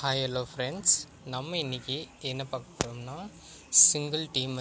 [0.00, 0.94] Hi hello friends
[1.32, 1.96] நம்ம இன்றைக்கி
[2.28, 3.16] என்ன பார்க்க போகிறோம்னா
[3.80, 4.54] சிங்கிள் டீம்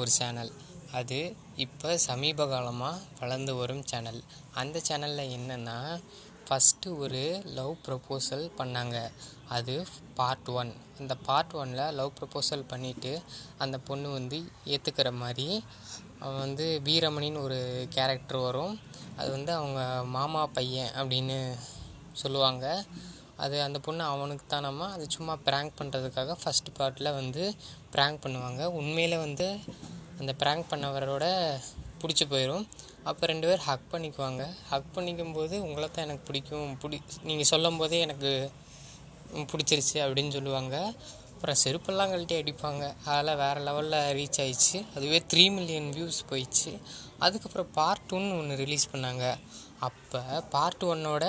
[0.00, 0.52] ஒரு சேனல்
[0.98, 1.18] அது
[1.64, 4.20] இப்போ சமீப காலமாக வளர்ந்து வரும் சேனல்
[4.62, 5.76] அந்த சேனலில் என்னென்னா
[6.44, 7.22] ஃபஸ்ட்டு ஒரு
[7.58, 8.96] லவ் ப்ரப்போசல் பண்ணாங்க.
[9.56, 9.74] அது
[10.20, 13.14] பார்ட் ஒன் அந்த பார்ட் ஒனில் லவ் ப்ரப்போசல் பண்ணிவிட்டு
[13.64, 14.40] அந்த பொண்ணு வந்து
[14.74, 15.48] ஏற்றுக்கிற மாதிரி
[16.18, 17.60] அவன் வந்து வீரமணின்னு ஒரு
[17.96, 18.76] கேரக்டர் வரும்.
[19.16, 19.80] அது வந்து அவங்க
[20.18, 21.40] மாமா பையன் அப்படின்னு
[22.22, 22.66] சொல்லுவாங்க.
[23.44, 27.44] அது அந்த பொண்ணு அவனுக்கு தானாமா அது சும்மா ப்ராங்க் பண்ணுறதுக்காக ஃபஸ்ட் பார்ட்டில் வந்து
[27.94, 28.62] ப்ராங்க் பண்ணுவாங்க.
[28.80, 29.48] உண்மையில் வந்து
[30.20, 31.26] அந்த ப்ராங்க் பண்ணவரோட
[32.02, 32.64] பிடிச்சி போயிடும்
[33.10, 34.42] அப்போ ரெண்டு பேர் ஹக் பண்ணிக்குவாங்க.
[34.70, 36.68] ஹக் பண்ணிக்கும்போது உங்களை தான் எனக்கு பிடிக்கும்.
[36.82, 36.98] பிடி
[37.28, 38.30] நீங்கள் சொல்லும் போதே எனக்கு
[39.50, 40.76] பிடிச்சிருச்சு அப்படின்னு சொல்லுவாங்க.
[41.34, 42.84] அப்புறம் செருப்பெல்லாம் கழட்டி அடிப்பாங்க.
[43.08, 44.78] அதெல்லாம் வேறு லெவலில் ரீச் ஆயிடுச்சு.
[44.96, 46.72] அதுவே த்ரீ மில்லியன் வியூஸ் போயிடுச்சு.
[47.26, 49.24] அதுக்கப்புறம் பார்ட் ஒன்று ஒன்று ரிலீஸ் பண்ணாங்க.
[49.88, 50.20] அப்போ
[50.54, 51.26] பார்ட் ஒன்னோட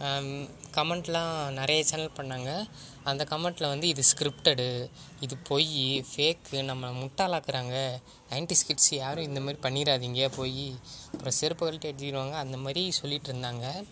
[0.00, 2.68] Um, கமெண்ட்லாம் நிறைய சேனல் பண்ணாங்க.
[3.04, 8.00] அந்த கமெண்ட்டில் வந்து இது ஸ்கிரிப்டடு இது பொய் ஃபேக்கு நம்மளை முட்டாளாக்குறாங்க.
[8.30, 10.74] நைன்டி ஸ்கிட்ஸ் யாரும் இந்த மாதிரி பண்ணிடாதீங்க போய்
[11.12, 13.84] அப்புறம் செருப்பு கழட்டி அந்த மாதிரி சொல்லிகிட்டு இருந்தாங்க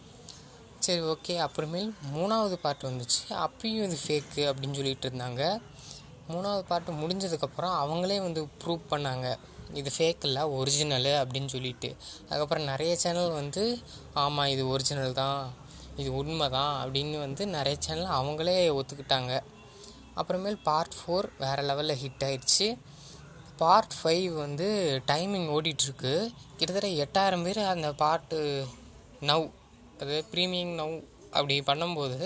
[0.80, 3.22] சரி ஓகே அப்புறமேல் மூணாவது பாட்டு வந்துச்சு.
[3.28, 5.60] அப்பயும் இது ஃபேக்கு அப்படின்னு சொல்லிட்டு இருந்தாங்க
[6.28, 9.36] மூணாவது பாட்டு முடிஞ்சதுக்கப்புறம் அவங்களே வந்து ப்ரூவ் பண்ணாங்க.
[9.74, 11.96] இது ஃபேக் இல்லை ஒரிஜினலு அப்படின்னு சொல்லிட்டு.
[12.28, 13.78] அதுக்கப்புறம் நிறைய சேனல் வந்து
[14.12, 15.60] ஆமாம் இது ஒரிஜினல் தான்.
[16.00, 19.32] இது உண்மை தான் அப்படின்னு வந்து நிறைய சேனல் அவங்களே ஒத்துக்கிட்டாங்க.
[20.20, 22.68] அப்புறமேல் பார்ட் ஃபோர் வேறு லெவலில் ஹிட் ஆயிடுச்சு.
[23.62, 24.68] பார்ட் ஃபைவ் வந்து
[25.10, 26.14] டைமிங் ஓடிட்டுருக்கு.
[26.58, 28.38] கிட்டத்தட்ட எட்டாயிரம் பேர் அந்த பாட்டு
[29.30, 29.46] நவ்
[30.02, 30.94] அது ப்ரீமியம் நவ்
[31.36, 32.20] அப்படி பண்ணும்போது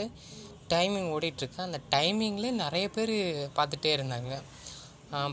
[0.73, 1.61] டைமிங் ஓடிட்டுருக்கு.
[1.69, 3.15] அந்த டைமிங்கில் நிறைய பேர்
[3.59, 4.35] பார்த்துட்டே இருந்தாங்க.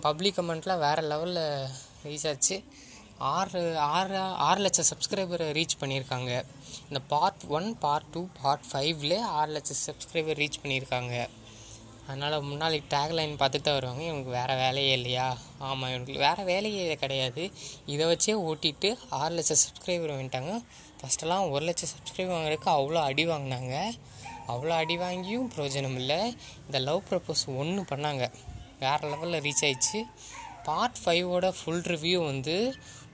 [0.08, 1.45] பப்ளிக் கமெண்ட்லாம் வேறு லெவலில்
[2.06, 2.58] ரீச் ஆச்சு.
[3.17, 6.44] ஆறு ஆறு ஆறு லட்சம் சப்ஸ்கிரைபரை ரீச் பண்ணியிருக்காங்க.
[6.89, 11.28] இந்த part one part two part ஃபைவ்ல ஆறு லட்சம் சப்ஸ்கிரைபர் ரீச் பண்ணியிருக்காங்க.
[12.08, 14.03] அதனால் முன்னாடி டேக்லைன் பார்த்துட்டு தான் வருவாங்க.
[14.03, 15.38] இவனுக்கு வேறு வேலையே இல்லையா?
[15.59, 17.51] ஆமாம் இவங்களுக்கு வேறு வேலையே கிடையாது.
[17.85, 20.62] இதை வச்சே ஓட்டிட்டு ஆறு லட்சம் சப்ஸ்கிரைபர் வாங்கிட்டாங்க.
[21.00, 23.91] ஃபஸ்ட்டெல்லாம் ஒரு லட்சம் சப்ஸ்கிரைபர் வாங்குறதுக்கு அவ்வளோ அடி வாங்கினாங்க.
[24.47, 26.35] அவ்வளோ அடி வாங்கியும் பிரயோஜனம் இல்லை.
[26.66, 28.31] இந்த லவ் ப்ரப்போஸ் ஒன்று பண்ணாங்க.
[28.80, 30.06] வேறு லெவலில் ரீச் ஆயிடுச்சு.
[30.68, 32.56] பார்ட் ஃபைவோட ஃபுல் ரிவ்யூ வந்து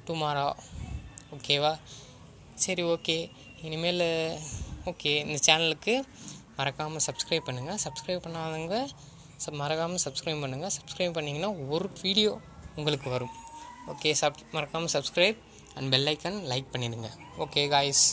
[0.07, 0.49] டுமாரோ
[1.35, 1.73] ஓகேவா
[2.63, 3.17] சரி ஓகே
[3.67, 4.05] இனிமேல்
[4.91, 5.95] ஓகே இந்த சேனலுக்கு
[6.59, 8.77] மறக்காமல் சப்ஸ்கிரைப் பண்ணுங்கள் சப்ஸ்கிரைப் பண்ணாதவங்க
[9.43, 12.31] சப் மறக்காமல் சப்ஸ்கிரைப் பண்ணுங்கள் சப்ஸ்கிரைப் பண்ணிங்கன்னா ஒரு வீடியோ
[12.79, 13.35] உங்களுக்கு வரும்.
[13.91, 15.39] ஓகே சப் மறக்காமல் subscribe
[15.77, 17.09] and bell icon like பண்ணிடுங்க.
[17.45, 18.03] Okay guys